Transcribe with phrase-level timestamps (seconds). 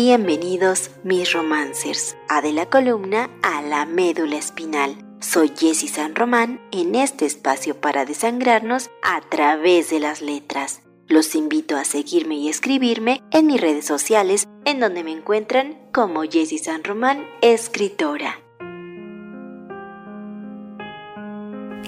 [0.00, 4.94] Bienvenidos mis romancers a de la columna a la médula espinal.
[5.18, 10.82] Soy Jessie San Román en este espacio para desangrarnos a través de las letras.
[11.08, 16.22] Los invito a seguirme y escribirme en mis redes sociales en donde me encuentran como
[16.22, 18.38] Jessie San Román, escritora.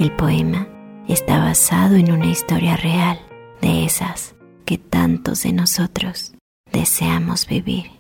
[0.00, 0.66] El poema
[1.06, 3.20] está basado en una historia real
[3.60, 4.34] de esas
[4.64, 6.32] que tantos de nosotros
[6.72, 7.99] deseamos vivir.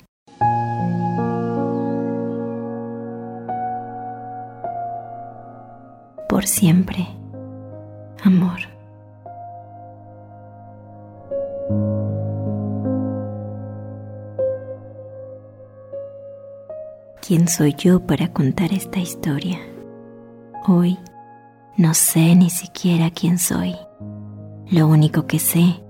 [6.28, 7.06] Por siempre,
[8.22, 8.60] amor.
[17.20, 19.58] ¿Quién soy yo para contar esta historia?
[20.66, 20.98] Hoy
[21.76, 23.74] no sé ni siquiera quién soy.
[24.70, 25.82] Lo único que sé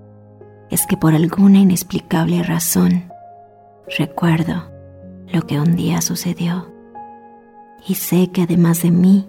[0.70, 3.09] es que por alguna inexplicable razón
[3.98, 4.70] recuerdo
[5.32, 6.72] lo que un día sucedió
[7.86, 9.28] y sé que además de mí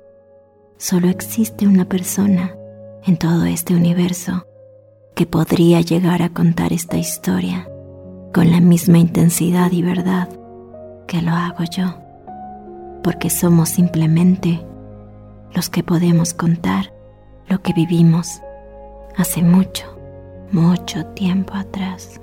[0.78, 2.56] solo existe una persona
[3.06, 4.46] en todo este universo
[5.16, 7.68] que podría llegar a contar esta historia
[8.34, 10.30] con la misma intensidad y verdad
[11.08, 11.96] que lo hago yo,
[13.04, 14.66] porque somos simplemente
[15.54, 16.94] los que podemos contar
[17.48, 18.42] lo que vivimos
[19.18, 19.86] hace mucho,
[20.52, 22.22] mucho tiempo atrás.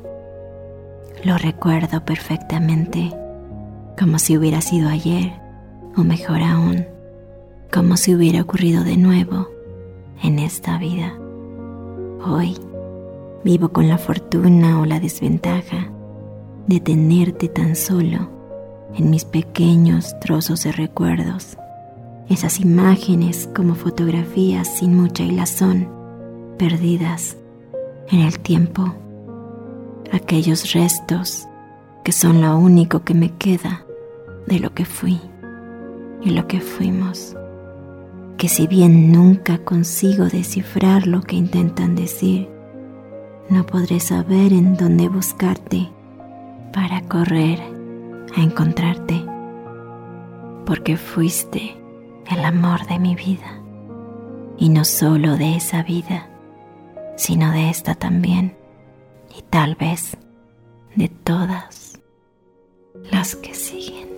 [1.25, 3.13] Lo recuerdo perfectamente,
[3.99, 5.33] como si hubiera sido ayer,
[5.97, 6.87] o mejor aún,
[7.73, 9.49] como si hubiera ocurrido de nuevo
[10.23, 11.15] en esta vida.
[12.25, 12.57] Hoy
[13.45, 15.91] vivo con la fortuna o la desventaja
[16.67, 18.29] de tenerte tan solo
[18.95, 21.57] en mis pequeños trozos de recuerdos,
[22.29, 25.89] esas imágenes como fotografías sin mucha hilazón
[26.59, 27.37] perdidas
[28.11, 28.95] en el tiempo,
[30.13, 31.49] aquellos restos
[32.05, 33.85] que son lo único que me queda
[34.47, 35.21] de lo que fui
[36.23, 37.37] y lo que fuimos,
[38.37, 42.49] que si bien nunca consigo descifrar lo que intentan decir,
[43.51, 45.91] no podré saber en dónde buscarte
[46.73, 47.61] para correr
[48.37, 49.25] a encontrarte,
[50.67, 51.77] porque fuiste
[52.31, 53.61] el amor de mi vida,
[54.59, 56.29] y no solo de esa vida,
[57.17, 58.57] sino de esta también,
[59.39, 60.17] y tal vez
[60.97, 62.01] de todas
[63.11, 64.09] las que siguen.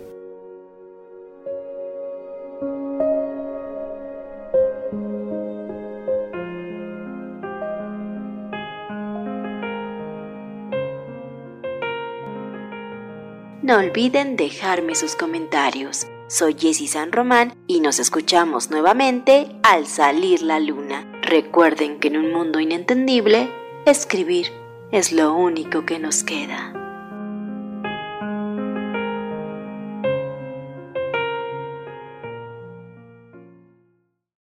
[13.63, 16.07] No olviden dejarme sus comentarios.
[16.29, 21.07] Soy Jessie San Román y nos escuchamos nuevamente al salir la luna.
[21.23, 23.51] Recuerden que en un mundo inentendible,
[23.85, 24.60] escribir
[24.93, 26.80] es lo único que nos queda.